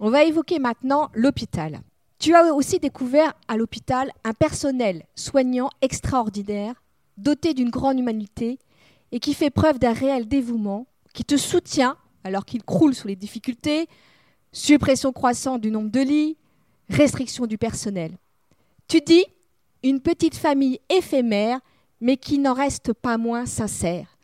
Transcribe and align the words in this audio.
On 0.00 0.10
va 0.10 0.24
évoquer 0.24 0.58
maintenant 0.58 1.10
l'hôpital. 1.14 1.80
Tu 2.18 2.34
as 2.34 2.54
aussi 2.54 2.78
découvert 2.78 3.34
à 3.48 3.56
l'hôpital 3.56 4.12
un 4.24 4.32
personnel 4.32 5.04
soignant 5.14 5.70
extraordinaire, 5.82 6.82
doté 7.16 7.54
d'une 7.54 7.70
grande 7.70 7.98
humanité 7.98 8.58
et 9.12 9.20
qui 9.20 9.34
fait 9.34 9.50
preuve 9.50 9.78
d'un 9.78 9.92
réel 9.92 10.28
dévouement, 10.28 10.86
qui 11.14 11.24
te 11.24 11.36
soutient 11.36 11.96
alors 12.24 12.44
qu'il 12.44 12.62
croule 12.62 12.94
sous 12.94 13.08
les 13.08 13.16
difficultés, 13.16 13.88
suppression 14.52 15.12
croissante 15.12 15.60
du 15.60 15.70
nombre 15.70 15.90
de 15.90 16.00
lits, 16.00 16.36
restriction 16.88 17.46
du 17.46 17.58
personnel. 17.58 18.16
Tu 18.86 19.00
dis 19.00 19.24
une 19.82 20.00
petite 20.00 20.36
famille 20.36 20.80
éphémère, 20.88 21.60
mais 22.00 22.16
qui 22.16 22.38
n'en 22.38 22.54
reste 22.54 22.92
pas 22.92 23.18
moins 23.18 23.46
sincère. 23.46 24.18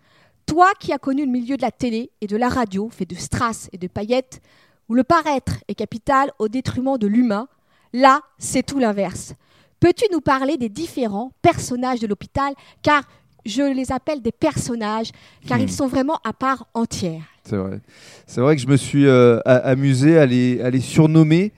Toi 0.46 0.70
qui 0.78 0.92
as 0.92 0.98
connu 0.98 1.24
le 1.24 1.32
milieu 1.32 1.56
de 1.56 1.62
la 1.62 1.70
télé 1.70 2.10
et 2.20 2.26
de 2.26 2.36
la 2.36 2.48
radio, 2.48 2.88
fait 2.90 3.06
de 3.06 3.14
strass 3.14 3.68
et 3.72 3.78
de 3.78 3.88
paillettes, 3.88 4.40
où 4.88 4.94
le 4.94 5.04
paraître 5.04 5.58
est 5.68 5.74
capital 5.74 6.30
au 6.38 6.48
détriment 6.48 6.98
de 6.98 7.06
l'humain, 7.06 7.48
là, 7.92 8.20
c'est 8.38 8.64
tout 8.64 8.78
l'inverse. 8.78 9.34
Peux-tu 9.80 10.04
nous 10.12 10.20
parler 10.20 10.56
des 10.56 10.68
différents 10.68 11.32
personnages 11.42 12.00
de 12.00 12.06
l'hôpital? 12.06 12.54
Car 12.82 13.02
je 13.44 13.62
les 13.62 13.92
appelle 13.92 14.22
des 14.22 14.32
personnages, 14.32 15.10
car 15.46 15.58
ils 15.58 15.66
hmm. 15.66 15.68
sont 15.68 15.86
vraiment 15.86 16.18
à 16.24 16.32
part 16.32 16.66
entière. 16.72 17.22
C'est 17.44 17.56
vrai. 17.56 17.80
C'est 18.26 18.40
vrai 18.40 18.56
que 18.56 18.62
je 18.62 18.68
me 18.68 18.76
suis 18.76 19.06
euh, 19.06 19.40
amusé 19.44 20.18
à 20.18 20.24
les, 20.24 20.62
à 20.62 20.70
les 20.70 20.80
surnommer 20.80 21.52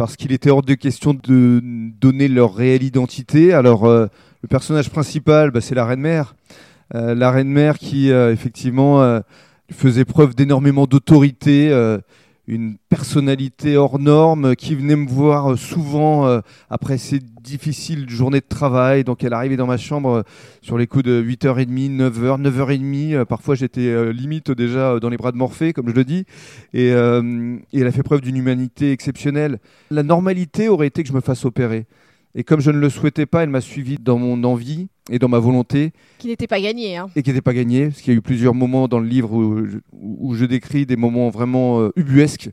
parce 0.00 0.16
qu'il 0.16 0.32
était 0.32 0.48
hors 0.48 0.62
de 0.62 0.72
question 0.72 1.12
de 1.12 1.60
donner 2.00 2.26
leur 2.26 2.54
réelle 2.54 2.82
identité. 2.82 3.52
Alors, 3.52 3.84
euh, 3.84 4.06
le 4.40 4.48
personnage 4.48 4.88
principal, 4.88 5.50
bah, 5.50 5.60
c'est 5.60 5.74
la 5.74 5.84
reine-mère. 5.84 6.34
Euh, 6.94 7.14
la 7.14 7.30
reine-mère 7.30 7.78
qui, 7.78 8.10
euh, 8.10 8.32
effectivement, 8.32 9.20
faisait 9.70 10.06
preuve 10.06 10.34
d'énormément 10.34 10.86
d'autorité 10.86 11.68
une 12.50 12.76
personnalité 12.88 13.76
hors 13.76 14.00
norme 14.00 14.56
qui 14.56 14.74
venait 14.74 14.96
me 14.96 15.08
voir 15.08 15.56
souvent 15.56 16.26
euh, 16.26 16.40
après 16.68 16.98
ces 16.98 17.20
difficiles 17.20 18.10
journées 18.10 18.40
de 18.40 18.46
travail. 18.48 19.04
Donc 19.04 19.22
elle 19.22 19.32
arrivait 19.32 19.56
dans 19.56 19.68
ma 19.68 19.76
chambre 19.76 20.10
euh, 20.10 20.22
sur 20.60 20.76
les 20.76 20.88
coups 20.88 21.04
de 21.04 21.22
8h30, 21.22 21.96
9h, 21.96 22.42
9h30. 22.42 23.24
parfois 23.24 23.54
j'étais 23.54 23.86
euh, 23.86 24.12
limite 24.12 24.50
déjà 24.50 24.98
dans 24.98 25.08
les 25.08 25.16
bras 25.16 25.30
de 25.30 25.36
Morphée, 25.36 25.72
comme 25.72 25.88
je 25.88 25.94
le 25.94 26.04
dis. 26.04 26.24
Et, 26.74 26.88
et 26.88 27.80
elle 27.80 27.86
a 27.86 27.92
fait 27.92 28.02
preuve 28.02 28.20
d'une 28.20 28.36
humanité 28.36 28.92
exceptionnelle. 28.92 29.58
La 29.90 30.02
normalité 30.02 30.68
aurait 30.68 30.88
été 30.88 31.02
que 31.02 31.08
je 31.08 31.14
me 31.14 31.20
fasse 31.20 31.44
opérer. 31.44 31.86
Et 32.34 32.44
comme 32.44 32.60
je 32.60 32.70
ne 32.70 32.78
le 32.78 32.88
souhaitais 32.88 33.26
pas, 33.26 33.42
elle 33.42 33.48
m'a 33.48 33.60
suivi 33.60 33.96
dans 33.98 34.18
mon 34.18 34.44
envie 34.44 34.88
et 35.10 35.18
dans 35.18 35.28
ma 35.28 35.40
volonté. 35.40 35.92
Qui 36.18 36.28
n'était 36.28 36.46
pas 36.46 36.60
gagné. 36.60 36.96
Hein. 36.96 37.08
Et 37.16 37.22
qui 37.22 37.30
n'était 37.30 37.42
pas 37.42 37.54
gagné, 37.54 37.86
parce 37.88 38.00
qu'il 38.00 38.12
y 38.12 38.16
a 38.16 38.18
eu 38.18 38.22
plusieurs 38.22 38.54
moments 38.54 38.86
dans 38.86 39.00
le 39.00 39.08
livre 39.08 39.34
où 39.92 40.34
je, 40.34 40.44
décris 40.44 40.86
des 40.86 40.96
moments 40.96 41.30
vraiment 41.30 41.80
euh, 41.80 41.92
ubuesques, 41.96 42.50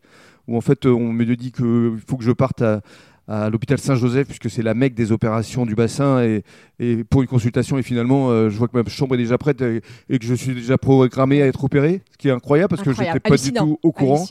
où 0.47 0.57
en 0.57 0.61
fait 0.61 0.85
on 0.85 1.11
me 1.13 1.25
dit 1.35 1.51
qu'il 1.51 1.99
faut 2.07 2.17
que 2.17 2.23
je 2.23 2.31
parte 2.31 2.61
à, 2.61 2.81
à 3.27 3.49
l'hôpital 3.49 3.77
Saint-Joseph, 3.77 4.27
puisque 4.27 4.49
c'est 4.49 4.61
la 4.61 4.73
mecque 4.73 4.93
des 4.93 5.11
opérations 5.11 5.65
du 5.65 5.75
bassin, 5.75 6.23
et, 6.23 6.43
et 6.79 7.03
pour 7.03 7.21
une 7.21 7.27
consultation. 7.27 7.77
Et 7.77 7.83
finalement, 7.83 8.29
euh, 8.29 8.49
je 8.49 8.57
vois 8.57 8.67
que 8.67 8.77
ma 8.77 8.87
chambre 8.87 9.15
est 9.15 9.17
déjà 9.17 9.37
prête 9.37 9.61
et, 9.61 9.81
que 10.19 10.25
je 10.25 10.33
suis 10.33 10.53
déjà 10.53 10.77
programmé 10.77 11.41
à 11.41 11.47
être 11.47 11.63
opéré, 11.63 12.01
ce 12.11 12.17
qui 12.17 12.29
est 12.29 12.31
incroyable 12.31 12.69
parce 12.69 12.83
que 12.83 12.93
je 12.93 13.01
n'étais 13.01 13.19
pas 13.19 13.37
du 13.37 13.51
tout 13.51 13.79
au 13.83 13.91
courant. 13.91 14.25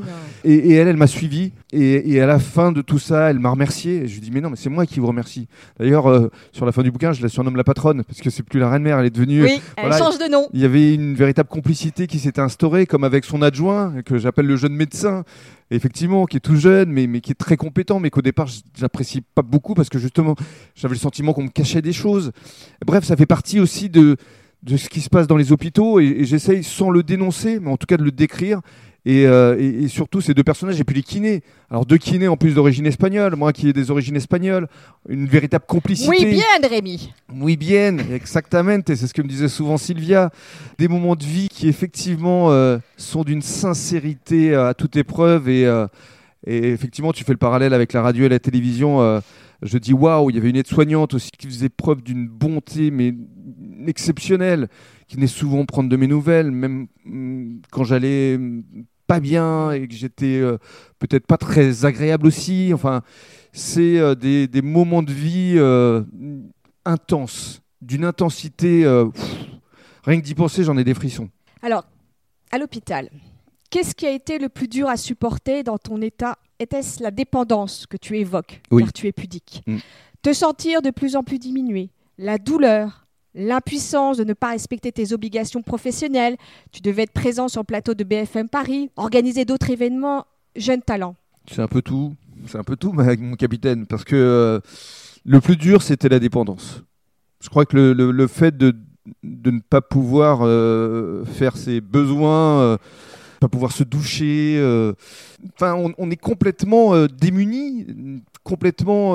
Et, 0.44 0.55
et, 0.55 0.74
elle, 0.74 0.89
elle 0.89 0.97
m'a 0.97 1.06
suivi. 1.06 1.52
Et, 1.72 2.20
à 2.20 2.27
la 2.27 2.39
fin 2.39 2.72
de 2.72 2.80
tout 2.80 2.98
ça, 2.98 3.30
elle 3.30 3.39
m'a 3.39 3.50
remercié. 3.50 4.05
Et 4.05 4.08
je 4.08 4.14
lui 4.14 4.20
dis, 4.20 4.30
mais 4.30 4.41
non, 4.41 4.50
mais 4.50 4.56
c'est 4.56 4.70
moi 4.70 4.86
qui 4.86 5.00
vous 5.00 5.06
remercie. 5.06 5.48
D'ailleurs, 5.78 6.06
euh, 6.06 6.30
sur 6.52 6.64
la 6.64 6.72
fin 6.72 6.83
du 6.83 6.91
bouquin, 6.91 7.12
je 7.12 7.22
la 7.22 7.28
surnomme 7.28 7.56
la 7.56 7.64
patronne, 7.64 8.02
parce 8.05 8.20
que 8.20 8.30
c'est 8.30 8.42
plus 8.42 8.61
la 8.61 8.70
reine-mère, 8.70 8.98
elle 8.98 9.06
est 9.06 9.11
devenue. 9.11 9.42
Oui, 9.42 9.61
elle 9.77 9.92
change 9.92 10.19
de 10.19 10.30
nom. 10.30 10.48
Il 10.52 10.61
y 10.61 10.64
avait 10.64 10.94
une 10.94 11.14
véritable 11.14 11.48
complicité 11.48 12.06
qui 12.06 12.19
s'était 12.19 12.41
instaurée, 12.41 12.86
comme 12.86 13.05
avec 13.05 13.24
son 13.24 13.42
adjoint, 13.42 14.02
que 14.05 14.19
j'appelle 14.19 14.47
le 14.47 14.56
jeune 14.56 14.74
médecin 14.74 15.24
effectivement, 15.70 16.27
qui 16.27 16.36
est 16.36 16.41
tout 16.41 16.56
jeune, 16.56 16.91
mais, 16.91 17.06
mais 17.06 17.20
qui 17.20 17.33
est 17.33 17.36
très 17.36 17.56
compétent, 17.56 18.00
mais 18.00 18.11
qu'au 18.11 18.22
départ, 18.22 18.48
j'apprécie 18.77 19.20
pas 19.20 19.42
beaucoup 19.42 19.75
parce 19.75 19.89
que 19.89 19.98
justement, 19.98 20.34
j'avais 20.75 20.95
le 20.95 21.00
sentiment 21.00 21.33
qu'on 21.33 21.45
me 21.45 21.48
cachait 21.48 21.83
des 21.83 21.92
choses. 21.92 22.33
Bref, 22.84 23.05
ça 23.05 23.17
fait 23.17 23.27
partie 23.27 23.61
aussi 23.61 23.89
de, 23.91 24.17
de 24.63 24.77
ce 24.77 24.89
qui 24.89 25.01
se 25.01 25.08
passe 25.08 25.27
dans 25.27 25.36
les 25.36 25.52
hôpitaux 25.52 26.01
et, 26.01 26.24
j'essaye, 26.24 26.63
sans 26.63 26.91
le 26.91 27.02
dénoncer, 27.02 27.61
mais 27.61 27.70
en 27.70 27.77
tout 27.77 27.86
cas 27.86 27.96
de 27.96 28.05
le 28.05 28.13
décrire. 28.13 28.61
Euh, 29.06 29.56
et, 29.58 29.89
surtout, 29.89 30.20
ces 30.20 30.34
deux 30.34 30.42
personnages, 30.42 30.80
et 30.80 30.84
puis 30.84 30.96
les 30.96 31.02
kinés. 31.02 31.42
Alors, 31.70 31.86
deux 31.86 31.98
kinés 31.98 32.28
en 32.28 32.36
plus 32.36 32.55
d'origine 32.55 32.86
espagnole, 32.86 33.36
moi 33.36 33.52
qui 33.52 33.68
ai 33.68 33.72
des 33.72 33.90
origines 33.90 34.17
espagnoles, 34.17 34.68
une 35.08 35.27
véritable 35.27 35.64
complicité. 35.67 36.08
Oui, 36.08 36.24
bien, 36.24 36.68
Rémi. 36.68 37.12
Oui, 37.33 37.56
bien, 37.56 37.98
exactement. 37.98 38.80
C'est 38.86 38.96
ce 38.96 39.14
que 39.14 39.22
me 39.22 39.28
disait 39.28 39.48
souvent 39.48 39.77
Sylvia. 39.77 40.30
Des 40.78 40.89
moments 40.89 41.14
de 41.14 41.24
vie 41.24 41.48
qui, 41.48 41.68
effectivement, 41.68 42.50
euh, 42.50 42.78
sont 42.96 43.22
d'une 43.22 43.42
sincérité 43.42 44.55
à 44.55 44.74
toute 44.74 44.96
épreuve. 44.96 45.48
Et, 45.48 45.67
euh, 45.67 45.86
et, 46.44 46.70
effectivement, 46.70 47.12
tu 47.12 47.23
fais 47.23 47.33
le 47.33 47.38
parallèle 47.38 47.74
avec 47.74 47.92
la 47.92 48.02
radio 48.02 48.24
et 48.24 48.28
la 48.28 48.40
télévision 48.40 49.20
je 49.62 49.78
dis 49.78 49.92
waouh, 49.94 50.30
il 50.30 50.36
y 50.36 50.38
avait 50.38 50.50
une 50.50 50.56
aide-soignante 50.56 51.14
aussi 51.14 51.30
qui 51.30 51.46
faisait 51.46 51.70
preuve 51.70 52.02
d'une 52.02 52.28
bonté 52.28 52.90
mais 52.90 53.14
exceptionnelle, 53.86 54.68
qui 55.08 55.17
venait 55.17 55.27
souvent 55.27 55.64
prendre 55.64 55.88
de 55.88 55.96
mes 55.96 56.06
nouvelles, 56.06 56.50
même 56.50 56.88
mm, 57.05 57.61
quand 57.70 57.84
j'allais 57.84 58.36
mm, 58.36 58.62
pas 59.06 59.20
bien 59.20 59.72
et 59.72 59.86
que 59.86 59.94
j'étais 59.94 60.39
euh, 60.40 60.58
peut-être 60.98 61.27
pas 61.27 61.36
très 61.36 61.84
agréable 61.84 62.27
aussi. 62.27 62.72
Enfin, 62.74 63.02
c'est 63.52 63.98
euh, 63.98 64.14
des, 64.14 64.62
moments 64.62 65.02
de 65.02 65.12
vie 65.12 65.55
euh, 65.56 66.02
intenses, 66.84 67.62
d'une 67.80 68.05
intensité. 68.05 68.84
rien 70.05 70.20
que 70.20 70.24
d'y 70.24 70.34
penser, 70.34 70.64
j'en 70.64 70.77
ai 70.77 70.84
des 70.84 70.94
frissons. 70.94 71.28
Alors, 71.62 71.84
à 72.52 72.58
l'hôpital, 72.58 73.11
qu'est-ce 73.70 73.94
qui 73.94 74.06
a 74.06 74.11
été 74.11 74.39
le 74.39 74.48
plus 74.48 74.68
dur 74.68 74.89
à 74.89 74.96
supporter 74.96 75.62
dans 75.62 75.78
ton 75.78 76.00
état? 76.00 76.36
Était-ce 76.58 77.02
la 77.02 77.11
dépendance 77.11 77.86
que 77.86 77.96
tu 77.96 78.18
évoques, 78.18 78.62
car 78.70 78.92
tu 78.92 79.06
es 79.06 79.12
pudique? 79.12 79.62
Mm. 79.67 79.78
Te 80.23 80.33
sentir 80.33 80.83
de 80.83 80.90
plus 80.90 81.17
en 81.17 81.23
plus 81.23 81.38
diminué, 81.38 81.90
la 82.18 82.38
douleur, 82.38 83.05
l'impuissance 83.36 84.17
de 84.17 84.24
ne 84.24 84.33
pas 84.33 84.51
respecter 84.51 84.91
tes 84.91 85.13
obligations 85.13 85.63
professionnelles. 85.63 86.36
Tu 86.73 86.80
devais 86.80 87.02
être 87.02 87.13
présent 87.13 87.48
sur 87.48 87.61
le 87.61 87.67
plateau 87.67 87.95
de 87.95 88.02
BFM 88.02 88.48
Paris, 88.48 88.91
organiser 88.97 89.45
d'autres 89.45 89.70
événements, 89.70 90.27
jeune 90.57 90.83
talent. 90.83 91.14
C'est 91.48 91.63
un 91.63 91.69
peu 91.69 91.83
tout, 91.83 92.14
c'est 92.47 92.58
un 92.58 92.64
peu 92.64 92.77
tout, 92.77 92.92
mon 93.20 93.36
capitaine, 93.36 93.86
parce 93.86 94.05
que 94.05 94.17
euh, 94.17 94.61
le 95.24 95.41
plus 95.41 95.57
dur, 95.57 95.83
c'était 95.83 96.08
la 96.08 96.19
dépendance. 96.19 96.83
Je 97.41 97.48
crois 97.48 97.67
que 97.67 97.77
le, 97.77 98.27
fait 98.27 98.57
de, 98.57 98.74
ne 99.23 99.61
pas 99.61 99.80
pouvoir 99.80 100.41
euh, 100.42 101.24
faire 101.24 101.57
ses 101.57 101.80
besoins 101.80 102.61
euh, 102.61 102.79
pas 103.41 103.48
pouvoir 103.48 103.73
se 103.73 103.85
doucher. 103.85 104.57
Euh, 104.58 104.95
enfin, 105.55 105.74
on, 105.98 106.11
est 106.11 106.17
complètement 106.17 107.07
démuni, 107.07 107.86
complètement 108.42 109.14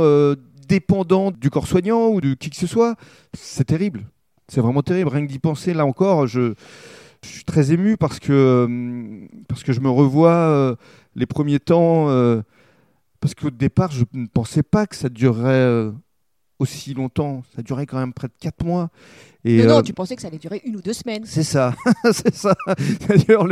dépendant 0.72 1.32
du 1.32 1.50
corps 1.50 1.68
soignant 1.68 2.08
ou 2.08 2.22
de 2.22 2.34
qui 2.34 2.50
que 2.50 2.56
ce 2.56 2.66
soit. 2.66 2.96
C'est 3.34 3.66
terrible. 3.66 4.06
C'est 4.48 4.62
vraiment 4.62 4.82
terrible. 4.82 5.09
Rien 5.09 5.26
que 5.26 5.32
d'y 5.32 5.40
penser, 5.40 5.74
là 5.74 5.86
encore, 5.86 6.28
je, 6.28 6.54
suis 7.24 7.44
très 7.44 7.74
ému 7.74 7.98
parce 7.98 8.20
que, 8.20 9.28
parce 9.50 9.64
que 9.64 9.74
je 9.74 9.82
me 9.82 9.90
revois 9.90 10.78
les 11.16 11.26
premiers 11.26 11.59
temps. 11.59 12.08
parce 13.20 13.36
qu'au 13.36 13.52
départ, 13.52 13.92
je 13.92 14.06
ne 14.14 14.28
pensais 14.28 14.64
pas 14.64 14.88
que 14.88 14.96
ça 14.96 15.09
durerait 15.09 15.92
aussi 16.62 16.94
longtemps. 16.94 17.44
Ça 17.56 17.62
durait 17.62 17.86
quand 17.86 17.98
même 17.98 18.14
près 18.14 18.28
de 18.28 18.34
4 18.40 18.64
mois. 18.64 18.90
Et 19.44 19.64
non, 19.64 19.80
euh, 19.80 19.82
tu 19.82 19.94
pensais 19.94 20.16
que 20.16 20.22
ça 20.22 20.28
allait 20.28 20.38
durer 20.38 20.62
une 20.66 20.76
ou 20.76 20.82
deux 20.82 20.94
semaines. 20.94 21.24
C'est 21.26 21.44
ça, 21.44 21.74
c'est 22.12 22.36
ça. 22.36 22.56
D'ailleurs, 23.08 23.48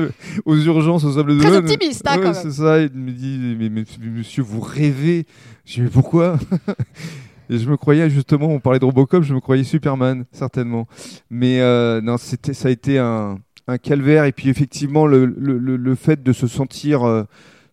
aux 0.45 0.55
urgences, 0.55 1.03
au 1.03 1.11
sable 1.13 1.35
de 1.35 1.41
Très 1.41 1.57
optimiste, 1.57 2.03
hein, 2.05 2.17
quand 2.17 2.33
même. 2.33 2.33
C'est 2.33 2.51
ça. 2.51 2.79
Il 2.79 2.91
me 2.93 3.11
dit, 3.11 3.57
mais, 3.57 3.69
monsieur, 3.69 4.43
vous 4.43 4.59
rêvez. 4.59 5.25
Je 5.65 5.75
dis, 5.75 5.81
mais 5.81 5.89
pourquoi? 5.89 6.37
Et 7.49 7.57
je 7.57 7.67
me 7.67 7.77
croyais 7.77 8.07
justement, 8.11 8.45
on 8.49 8.59
parlait 8.59 8.77
de 8.77 8.85
Robocop, 8.85 9.23
je 9.23 9.33
me 9.33 9.39
croyais 9.39 9.63
Superman, 9.63 10.25
certainement. 10.31 10.87
Mais 11.31 11.61
euh, 11.61 11.99
non, 11.99 12.17
c'était, 12.17 12.53
ça 12.53 12.67
a 12.67 12.71
été 12.71 12.99
un, 12.99 13.39
un, 13.67 13.77
calvaire. 13.79 14.25
Et 14.25 14.31
puis 14.31 14.49
effectivement, 14.49 15.07
le, 15.07 15.25
le, 15.25 15.57
le 15.57 15.95
fait 15.95 16.21
de 16.21 16.31
se 16.31 16.45
sentir 16.45 17.07
euh, 17.07 17.23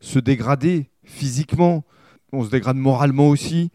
se 0.00 0.18
dégrader 0.18 0.88
physiquement, 1.04 1.84
on 2.32 2.42
se 2.42 2.50
dégrade 2.50 2.76
moralement 2.76 3.28
aussi. 3.28 3.70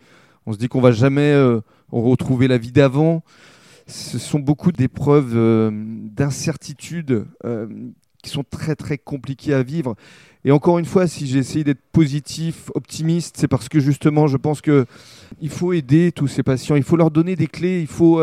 On 0.46 0.54
se 0.54 0.58
dit 0.58 0.68
qu'on 0.68 0.82
va 0.82 0.92
jamais 0.92 1.32
euh, 1.32 1.62
retrouver 1.92 2.48
la 2.48 2.58
vie 2.58 2.72
d'avant. 2.72 3.24
Ce 3.88 4.18
sont 4.18 4.40
beaucoup 4.40 4.72
d'épreuves 4.72 5.34
euh, 5.36 5.70
d'incertitude 5.72 7.26
euh, 7.46 7.68
qui 8.24 8.30
sont 8.30 8.44
très 8.50 8.76
très 8.76 8.98
compliquées 8.98 9.54
à 9.54 9.64
vivre. 9.64 9.96
Et 10.44 10.52
encore 10.52 10.80
une 10.80 10.86
fois, 10.86 11.06
si 11.06 11.28
j'ai 11.28 11.38
essayé 11.38 11.64
d'être 11.64 11.84
positif, 11.92 12.72
optimiste, 12.74 13.36
c'est 13.38 13.48
parce 13.48 13.70
que 13.70 13.80
justement, 13.80 14.26
je 14.26 14.38
pense 14.38 14.62
que 14.62 14.88
il 15.40 15.50
faut 15.50 15.74
aider 15.74 16.12
tous 16.12 16.28
ces 16.28 16.42
patients, 16.42 16.76
il 16.76 16.84
faut 16.84 16.96
leur 16.96 17.12
donner 17.12 17.36
des 17.36 17.46
clés, 17.46 17.80
il 17.82 17.88
faut 17.88 18.20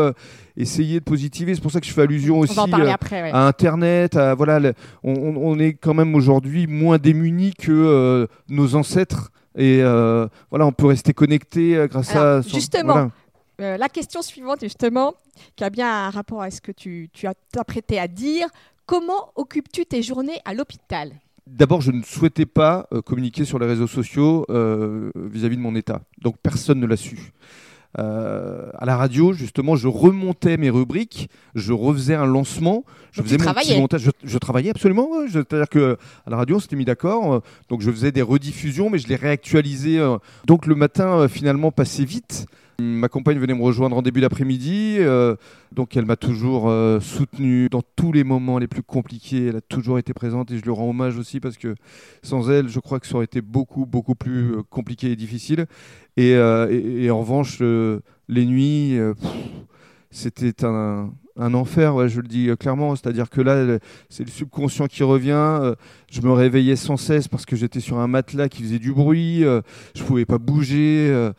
essayer 0.57 0.99
de 0.99 1.05
positiver. 1.05 1.55
C'est 1.55 1.61
pour 1.61 1.71
ça 1.71 1.79
que 1.79 1.85
je 1.85 1.93
fais 1.93 2.01
allusion 2.01 2.39
aussi 2.39 2.59
à 2.59 3.47
Internet. 3.47 4.17
À, 4.17 4.35
voilà, 4.35 4.73
on, 5.01 5.59
est 5.59 5.75
quand 5.75 5.93
même 5.93 6.13
aujourd'hui 6.13 6.67
moins 6.67 6.97
démunis 6.97 7.53
que 7.53 8.27
nos 8.49 8.75
ancêtres 8.75 9.31
et 9.55 9.81
euh, 9.81 10.27
voilà, 10.49 10.65
on 10.65 10.71
peut 10.71 10.85
rester 10.85 11.13
connecté 11.13 11.75
euh, 11.75 11.87
grâce 11.87 12.15
à. 12.15 12.41
Justement, 12.41 13.11
euh, 13.61 13.77
la 13.77 13.89
question 13.89 14.21
suivante, 14.21 14.59
justement, 14.61 15.15
qui 15.55 15.63
a 15.63 15.69
bien 15.69 16.07
un 16.07 16.09
rapport 16.09 16.41
à 16.41 16.51
ce 16.51 16.61
que 16.61 16.71
tu, 16.71 17.09
tu 17.13 17.27
as 17.27 17.33
t'apprêté 17.51 17.99
à 17.99 18.07
dire. 18.07 18.47
Comment 18.85 19.31
occupes-tu 19.35 19.85
tes 19.85 20.01
journées 20.01 20.39
à 20.45 20.53
l'hôpital? 20.53 21.11
D'abord, 21.45 21.81
je 21.81 21.91
ne 21.91 22.01
souhaitais 22.01 22.47
pas 22.47 22.87
communiquer 23.05 23.45
sur 23.45 23.59
les 23.59 23.67
réseaux 23.67 23.87
sociaux 23.87 24.47
vis-à-vis 24.49 25.57
de 25.57 25.61
mon 25.61 25.75
état. 25.75 26.01
Donc 26.19 26.37
personne 26.41 26.79
ne 26.79 26.87
l'a 26.87 26.97
su. 26.97 27.31
Euh, 27.97 28.69
à 28.77 28.85
la 28.85 28.95
radio, 28.95 29.33
justement, 29.33 29.75
je 29.75 29.87
remontais 29.87 30.57
mes 30.57 30.69
rubriques, 30.69 31.27
je 31.55 31.73
refaisais 31.73 32.13
un 32.13 32.27
lancement, 32.27 32.83
je 33.11 33.21
Donc 33.21 33.27
faisais 33.31 33.43
mon 33.43 33.51
petit 33.53 33.79
montage. 33.79 34.01
Je, 34.01 34.11
je 34.23 34.37
travaillais 34.37 34.69
absolument. 34.69 35.09
ouais. 35.09 35.25
C'est-à-dire 35.31 35.69
que 35.69 35.97
à 36.25 36.29
la 36.29 36.37
radio, 36.37 36.57
on 36.57 36.59
s'était 36.59 36.75
mis 36.75 36.85
d'accord. 36.85 37.33
euh, 37.33 37.39
donc 37.67 37.81
je 37.81 37.89
faisais 37.91 38.11
des 38.11 38.21
rediffusions, 38.21 38.89
mais 38.91 38.99
je 38.99 39.07
les 39.07 39.15
réactualisais. 39.15 39.97
euh. 39.97 40.17
donc 40.45 40.67
le 40.67 40.75
matin, 40.75 41.27
finalement, 41.27 41.71
passait 41.71 42.05
vite. 42.05 42.45
Ma 42.79 43.09
compagne 43.09 43.37
venait 43.39 43.53
me 43.53 43.61
rejoindre 43.61 43.97
en 43.97 44.01
début 44.01 44.21
d'après-midi, 44.21 44.97
euh, 44.99 45.35
donc 45.73 45.97
elle 45.97 46.05
m'a 46.05 46.15
toujours 46.15 46.69
euh, 46.69 46.99
soutenu 46.99 47.67
dans 47.69 47.81
tous 47.95 48.13
les 48.13 48.23
moments 48.23 48.57
les 48.57 48.67
plus 48.67 48.83
compliqués. 48.83 49.47
Elle 49.47 49.57
a 49.57 49.61
toujours 49.61 49.99
été 49.99 50.13
présente 50.13 50.49
et 50.51 50.57
je 50.57 50.63
lui 50.63 50.71
rends 50.71 50.89
hommage 50.89 51.17
aussi 51.17 51.39
parce 51.39 51.57
que 51.57 51.75
sans 52.23 52.49
elle, 52.49 52.69
je 52.69 52.79
crois 52.79 52.99
que 52.99 53.07
ça 53.07 53.15
aurait 53.15 53.25
été 53.25 53.41
beaucoup, 53.41 53.85
beaucoup 53.85 54.15
plus 54.15 54.53
euh, 54.53 54.61
compliqué 54.69 55.11
et 55.11 55.15
difficile. 55.17 55.65
Et, 56.15 56.35
euh, 56.35 57.11
en 57.11 57.19
revanche, 57.19 57.59
les 57.61 58.45
nuits, 58.45 58.97
c'était 60.11 60.65
un, 60.65 61.11
enfer, 61.37 62.07
je 62.07 62.21
le 62.21 62.27
dis 62.27 62.49
clairement. 62.59 62.95
C'est-à-dire 62.95 63.29
que 63.29 63.41
là, 63.41 63.79
c'est 64.09 64.23
le 64.23 64.29
subconscient 64.29 64.87
qui 64.87 65.03
revient. 65.03 65.73
je 66.11 66.21
me 66.21 66.31
réveillais 66.31 66.75
sans 66.75 66.97
cesse 66.97 67.27
parce 67.27 67.45
que 67.45 67.55
j'étais 67.55 67.79
sur 67.79 67.99
un 67.99 68.07
matelas 68.07 68.49
qui 68.49 68.63
faisait 68.63 68.79
du 68.79 68.91
bruit. 68.91 69.43
je 69.43 70.03
pouvais 70.03 70.25
pas 70.25 70.37
bouger. 70.37 71.31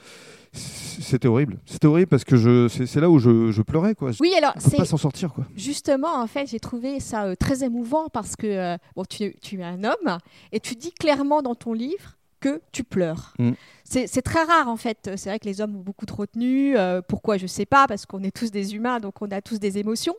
C'était 0.52 1.28
horrible. 1.28 1.60
C'était 1.64 1.86
horrible 1.86 2.08
parce 2.08 2.24
que 2.24 2.36
je, 2.36 2.68
c'est, 2.68 3.00
là 3.00 3.08
où 3.10 3.18
je, 3.18 3.50
je 3.50 3.62
pleurais. 3.62 3.94
Quoi. 3.94 4.10
Oui, 4.20 4.32
alors 4.36 4.52
c'est 4.58 4.76
pas 4.76 4.84
s'en 4.84 4.96
sortir. 4.96 5.32
Quoi. 5.32 5.44
justement, 5.56 6.20
en 6.20 6.26
fait, 6.26 6.46
j'ai 6.48 6.60
trouvé 6.60 7.00
ça 7.00 7.24
euh, 7.24 7.34
très 7.34 7.64
émouvant 7.64 8.08
parce 8.08 8.36
que 8.36 8.46
euh, 8.46 8.76
bon, 8.96 9.04
tu, 9.04 9.36
tu 9.40 9.60
es 9.60 9.64
un 9.64 9.84
homme 9.84 10.18
et 10.52 10.60
tu 10.60 10.74
dis 10.74 10.92
clairement 10.92 11.42
dans 11.42 11.54
ton 11.54 11.72
livre 11.72 12.16
que 12.40 12.60
tu 12.72 12.84
pleures. 12.84 13.34
Mm. 13.38 13.50
C'est 13.84 14.22
très 14.22 14.44
rare 14.44 14.68
en 14.68 14.76
fait. 14.76 15.10
C'est 15.16 15.30
vrai 15.30 15.40
que 15.40 15.46
les 15.46 15.60
hommes 15.60 15.74
ont 15.76 15.80
beaucoup 15.82 16.06
de 16.06 16.12
retenue. 16.12 16.76
euh, 16.76 17.02
pourquoi 17.02 17.38
je 17.38 17.48
sais 17.48 17.66
pas 17.66 17.88
parce 17.88 18.06
qu'on 18.06 18.22
est 18.22 18.30
tous 18.30 18.52
des 18.52 18.76
humains 18.76 19.00
donc 19.00 19.20
on 19.20 19.28
a 19.32 19.40
tous 19.40 19.58
des 19.58 19.78
émotions. 19.78 20.14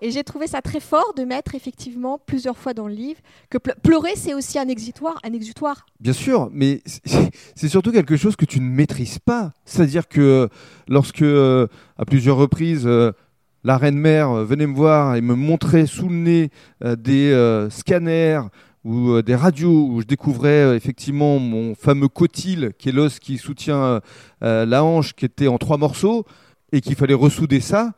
Et 0.00 0.12
j'ai 0.12 0.22
trouvé 0.22 0.46
ça 0.46 0.62
très 0.62 0.78
fort 0.78 1.14
de 1.16 1.24
mettre 1.24 1.56
effectivement 1.56 2.20
plusieurs 2.24 2.56
fois 2.56 2.74
dans 2.74 2.86
le 2.86 2.94
livre 2.94 3.20
que 3.50 3.58
ple- 3.58 3.74
pleurer 3.82 4.12
c'est 4.14 4.34
aussi 4.34 4.56
un 4.60 4.68
exutoire, 4.68 5.18
un 5.24 5.32
exutoire. 5.32 5.84
Bien 5.98 6.12
sûr, 6.12 6.48
mais 6.52 6.80
c'est 7.56 7.68
surtout 7.68 7.90
quelque 7.90 8.16
chose 8.16 8.36
que 8.36 8.44
tu 8.44 8.60
ne 8.60 8.68
maîtrises 8.68 9.18
pas. 9.18 9.52
C'est-à-dire 9.64 10.06
que 10.06 10.20
euh, 10.20 10.48
lorsque, 10.86 11.22
euh, 11.22 11.66
à 11.98 12.04
plusieurs 12.04 12.36
reprises, 12.36 12.86
euh, 12.86 13.10
la 13.64 13.76
reine-mère 13.76 14.30
euh, 14.30 14.44
venait 14.44 14.68
me 14.68 14.76
voir 14.76 15.16
et 15.16 15.20
me 15.20 15.34
montrait 15.34 15.86
sous 15.86 16.08
le 16.08 16.14
nez 16.14 16.50
des 16.96 17.66
scanners 17.70 18.42
ou 18.84 19.10
euh, 19.10 19.22
des 19.22 19.34
radios 19.34 19.86
où 19.86 20.00
je 20.00 20.06
découvrais 20.06 20.62
euh, 20.62 20.76
effectivement 20.76 21.38
mon 21.38 21.74
fameux 21.74 22.08
cotyle, 22.08 22.72
qui 22.78 22.88
est 22.88 22.92
l'os 22.92 23.18
qui 23.18 23.38
soutient 23.38 24.00
euh, 24.42 24.66
la 24.66 24.84
hanche, 24.84 25.14
qui 25.14 25.24
était 25.24 25.48
en 25.48 25.58
trois 25.58 25.78
morceaux, 25.78 26.24
et 26.72 26.80
qu'il 26.80 26.94
fallait 26.94 27.14
ressouder 27.14 27.60
ça, 27.60 27.92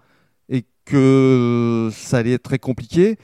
et 0.48 0.64
que 0.84 1.90
ça 1.92 2.18
allait 2.18 2.32
être 2.32 2.42
très 2.42 2.58
compliqué. 2.58 3.16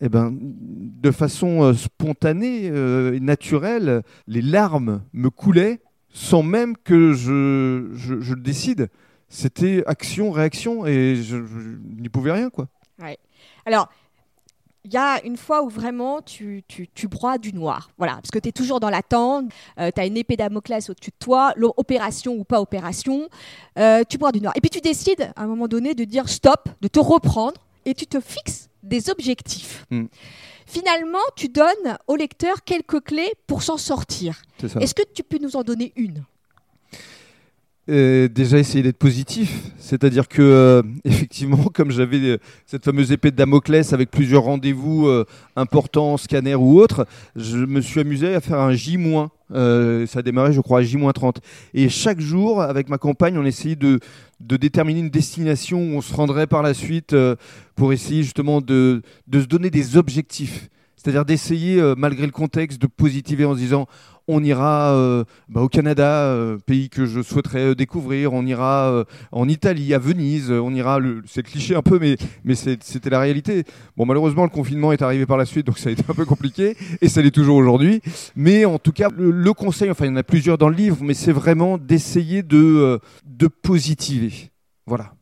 Eh 0.00 0.08
ben, 0.08 0.36
de 0.36 1.10
façon 1.10 1.72
spontanée 1.72 2.64
et 2.64 3.20
naturelle, 3.20 4.02
les 4.26 4.42
larmes 4.42 5.02
me 5.12 5.30
coulaient 5.30 5.80
sans 6.10 6.42
même 6.42 6.76
que 6.76 7.12
je, 7.12 7.90
je, 7.94 8.34
le 8.34 8.40
décide. 8.40 8.88
C'était 9.28 9.82
action, 9.86 10.30
réaction, 10.30 10.84
et 10.84 11.16
je, 11.16 11.36
je 11.36 12.00
n'y 12.00 12.08
pouvais 12.08 12.32
rien, 12.32 12.50
quoi. 12.50 12.68
Alors, 13.66 13.88
il 14.84 14.92
y 14.92 14.96
a 14.96 15.24
une 15.24 15.36
fois 15.36 15.62
où 15.62 15.68
vraiment 15.68 16.20
tu, 16.20 16.62
tu, 16.68 16.88
tu 16.88 17.08
broies 17.08 17.38
du 17.38 17.52
noir. 17.52 17.90
Voilà, 17.96 18.14
parce 18.14 18.30
que 18.30 18.38
tu 18.38 18.50
es 18.50 18.52
toujours 18.52 18.80
dans 18.80 18.90
l'attente, 18.90 19.50
tu 19.76 19.82
as 19.82 20.06
une 20.06 20.16
épée 20.16 20.36
Damoclès 20.36 20.90
au-dessus 20.90 21.10
de 21.10 21.16
toi, 21.18 21.54
opération 21.76 22.34
ou 22.34 22.44
pas 22.44 22.60
opération, 22.60 23.28
euh, 23.78 24.02
tu 24.08 24.18
broies 24.18 24.32
du 24.32 24.40
noir. 24.40 24.52
Et 24.56 24.60
puis 24.60 24.70
tu 24.70 24.80
décides 24.80 25.32
à 25.36 25.42
un 25.42 25.46
moment 25.46 25.68
donné 25.68 25.94
de 25.94 26.04
dire 26.04 26.28
stop, 26.28 26.68
de 26.80 26.88
te 26.88 27.00
reprendre, 27.00 27.60
et 27.86 27.94
tu 27.94 28.06
te 28.06 28.20
fixes 28.20 28.68
des 28.82 29.10
objectifs. 29.10 29.86
Mm. 29.90 30.04
Finalement, 30.66 31.18
tu 31.36 31.48
donnes 31.48 31.98
au 32.06 32.16
lecteur 32.16 32.64
quelques 32.64 33.00
clés 33.02 33.32
pour 33.46 33.62
s'en 33.62 33.76
sortir. 33.76 34.42
Est-ce 34.62 34.94
que 34.94 35.02
tu 35.14 35.22
peux 35.22 35.38
nous 35.38 35.56
en 35.56 35.62
donner 35.62 35.92
une? 35.96 36.24
Déjà 37.86 38.58
essayer 38.58 38.82
d'être 38.82 38.96
positif, 38.96 39.70
c'est-à-dire 39.76 40.26
que 40.26 40.40
euh, 40.40 40.82
effectivement, 41.04 41.64
comme 41.64 41.90
j'avais 41.90 42.18
euh, 42.18 42.38
cette 42.64 42.82
fameuse 42.82 43.12
épée 43.12 43.30
de 43.30 43.36
Damoclès 43.36 43.92
avec 43.92 44.10
plusieurs 44.10 44.44
rendez-vous 44.44 45.06
euh, 45.06 45.26
importants, 45.54 46.16
scanner 46.16 46.54
ou 46.54 46.80
autres, 46.80 47.06
je 47.36 47.58
me 47.58 47.82
suis 47.82 48.00
amusé 48.00 48.34
à 48.34 48.40
faire 48.40 48.58
un 48.58 48.72
J-. 48.72 48.98
Ça 49.50 50.18
a 50.18 50.22
démarré, 50.22 50.54
je 50.54 50.62
crois, 50.62 50.78
à 50.78 50.82
J-30. 50.82 51.36
Et 51.74 51.90
chaque 51.90 52.20
jour, 52.20 52.62
avec 52.62 52.88
ma 52.88 52.96
compagne, 52.96 53.36
on 53.36 53.44
essayait 53.44 53.76
de, 53.76 54.00
de 54.40 54.56
déterminer 54.56 55.00
une 55.00 55.10
destination 55.10 55.78
où 55.78 55.96
on 55.96 56.00
se 56.00 56.14
rendrait 56.14 56.46
par 56.46 56.62
la 56.62 56.72
suite 56.72 57.14
pour 57.76 57.92
essayer 57.92 58.22
justement 58.22 58.62
de, 58.62 59.02
de 59.28 59.40
se 59.40 59.46
donner 59.46 59.68
des 59.68 59.98
objectifs. 59.98 60.70
C'est-à-dire 61.04 61.26
d'essayer, 61.26 61.78
euh, 61.80 61.94
malgré 61.98 62.24
le 62.24 62.32
contexte, 62.32 62.80
de 62.80 62.86
positiver 62.86 63.44
en 63.44 63.52
se 63.52 63.58
disant 63.58 63.86
on 64.26 64.42
ira 64.42 64.94
euh, 64.94 65.24
bah, 65.50 65.60
au 65.60 65.68
Canada, 65.68 66.28
euh, 66.28 66.56
pays 66.56 66.88
que 66.88 67.04
je 67.04 67.20
souhaiterais 67.20 67.74
découvrir. 67.74 68.32
On 68.32 68.46
ira 68.46 69.04
en 69.30 69.46
Italie, 69.46 69.92
à 69.92 69.98
Venise. 69.98 70.50
On 70.50 70.74
ira. 70.74 70.98
Le... 70.98 71.22
C'est 71.26 71.42
cliché 71.42 71.74
un 71.74 71.82
peu, 71.82 72.00
mais 72.00 72.54
c'était 72.54 73.10
la 73.10 73.20
réalité. 73.20 73.64
Bon, 73.98 74.06
malheureusement, 74.06 74.44
le 74.44 74.48
confinement 74.48 74.92
est 74.92 75.02
arrivé 75.02 75.26
par 75.26 75.36
la 75.36 75.44
suite, 75.44 75.66
donc 75.66 75.76
ça 75.76 75.90
a 75.90 75.92
été 75.92 76.02
un 76.08 76.14
peu 76.14 76.24
compliqué, 76.24 76.74
et 77.02 77.08
ça 77.10 77.20
l'est 77.20 77.30
toujours 77.30 77.56
aujourd'hui. 77.56 78.00
Mais 78.34 78.64
en 78.64 78.78
tout 78.78 78.92
cas, 78.92 79.10
le, 79.14 79.52
conseil, 79.52 79.90
enfin, 79.90 80.06
il 80.06 80.08
y 80.08 80.12
en 80.12 80.16
a 80.16 80.22
plusieurs 80.22 80.56
dans 80.56 80.70
le 80.70 80.76
livre, 80.76 80.96
mais 81.02 81.12
c'est 81.12 81.32
vraiment 81.32 81.76
d'essayer 81.76 82.42
de 82.42 82.98
de 83.26 83.48
positiver. 83.48 84.32
Voilà. 84.86 85.12